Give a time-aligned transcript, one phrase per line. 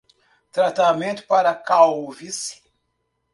[0.51, 2.63] Tratamento para calvície